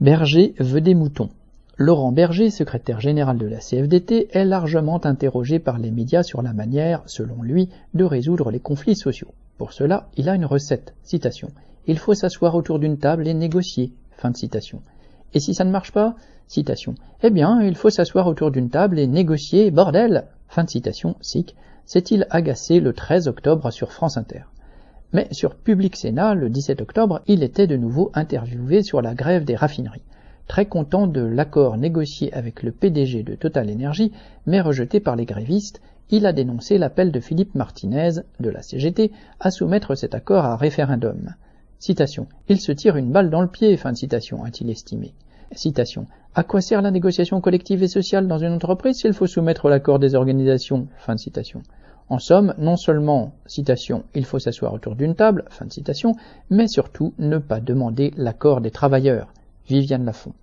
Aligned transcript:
Berger 0.00 0.54
veut 0.58 0.80
des 0.80 0.94
moutons. 0.94 1.28
Laurent 1.76 2.10
Berger, 2.10 2.48
secrétaire 2.48 3.00
général 3.00 3.36
de 3.36 3.44
la 3.44 3.58
CFDT, 3.58 4.28
est 4.30 4.46
largement 4.46 5.04
interrogé 5.04 5.58
par 5.58 5.78
les 5.78 5.90
médias 5.90 6.22
sur 6.22 6.40
la 6.40 6.54
manière, 6.54 7.02
selon 7.04 7.42
lui, 7.42 7.68
de 7.92 8.04
résoudre 8.04 8.50
les 8.50 8.60
conflits 8.60 8.96
sociaux. 8.96 9.34
Pour 9.58 9.74
cela, 9.74 10.08
il 10.16 10.30
a 10.30 10.34
une 10.34 10.46
recette. 10.46 10.94
Citation. 11.02 11.50
Il 11.86 11.98
faut 11.98 12.14
s'asseoir 12.14 12.54
autour 12.54 12.78
d'une 12.78 12.96
table 12.96 13.28
et 13.28 13.34
négocier. 13.34 13.92
Fin 14.12 14.30
de 14.30 14.38
citation. 14.38 14.80
Et 15.34 15.40
si 15.40 15.52
ça 15.52 15.64
ne 15.64 15.70
marche 15.70 15.92
pas? 15.92 16.16
Citation. 16.48 16.94
Eh 17.22 17.28
bien, 17.28 17.60
il 17.60 17.74
faut 17.74 17.90
s'asseoir 17.90 18.26
autour 18.26 18.50
d'une 18.50 18.70
table 18.70 18.98
et 18.98 19.06
négocier, 19.06 19.70
bordel 19.70 20.24
Fin 20.48 20.64
de 20.64 20.70
citation, 20.70 21.16
SIC, 21.20 21.54
s'est-il 21.84 22.26
agacé 22.30 22.80
le 22.80 22.94
13 22.94 23.28
octobre 23.28 23.70
sur 23.70 23.92
France 23.92 24.16
Inter? 24.16 24.44
Mais 25.12 25.26
sur 25.32 25.56
Public 25.56 25.96
Sénat, 25.96 26.34
le 26.34 26.48
17 26.48 26.80
octobre, 26.80 27.20
il 27.26 27.42
était 27.42 27.66
de 27.66 27.76
nouveau 27.76 28.12
interviewé 28.14 28.82
sur 28.82 29.02
la 29.02 29.14
grève 29.14 29.44
des 29.44 29.56
raffineries. 29.56 30.04
Très 30.46 30.66
content 30.66 31.06
de 31.06 31.20
l'accord 31.20 31.76
négocié 31.76 32.32
avec 32.32 32.62
le 32.62 32.70
PDG 32.70 33.24
de 33.24 33.34
Total 33.34 33.70
Energy, 33.70 34.12
mais 34.46 34.60
rejeté 34.60 35.00
par 35.00 35.16
les 35.16 35.24
grévistes, 35.24 35.80
il 36.10 36.26
a 36.26 36.32
dénoncé 36.32 36.78
l'appel 36.78 37.12
de 37.12 37.20
Philippe 37.20 37.54
Martinez, 37.54 38.20
de 38.40 38.50
la 38.50 38.62
CGT, 38.62 39.12
à 39.38 39.50
soumettre 39.50 39.94
cet 39.94 40.14
accord 40.14 40.44
à 40.44 40.56
référendum. 40.56 41.34
Citation. 41.78 42.26
Il 42.48 42.60
se 42.60 42.72
tire 42.72 42.96
une 42.96 43.10
balle 43.10 43.30
dans 43.30 43.42
le 43.42 43.48
pied, 43.48 43.76
fin 43.76 43.92
de 43.92 43.96
citation, 43.96 44.44
a-t-il 44.44 44.70
estimé. 44.70 45.14
Citation. 45.52 46.06
À 46.34 46.44
quoi 46.44 46.60
sert 46.60 46.82
la 46.82 46.90
négociation 46.92 47.40
collective 47.40 47.82
et 47.82 47.88
sociale 47.88 48.28
dans 48.28 48.38
une 48.38 48.52
entreprise 48.52 48.98
s'il 48.98 49.12
faut 49.12 49.26
soumettre 49.26 49.68
l'accord 49.68 49.98
des 49.98 50.14
organisations? 50.14 50.86
Fin 50.98 51.16
de 51.16 51.20
citation. 51.20 51.62
En 52.10 52.18
somme, 52.18 52.54
non 52.58 52.76
seulement, 52.76 53.32
citation, 53.46 54.02
il 54.16 54.24
faut 54.24 54.40
s'asseoir 54.40 54.74
autour 54.74 54.96
d'une 54.96 55.14
table, 55.14 55.44
fin 55.48 55.64
de 55.64 55.72
citation, 55.72 56.16
mais 56.50 56.66
surtout 56.66 57.14
ne 57.18 57.38
pas 57.38 57.60
demander 57.60 58.12
l'accord 58.16 58.60
des 58.60 58.72
travailleurs. 58.72 59.32
Viviane 59.68 60.04
Lafont. 60.04 60.34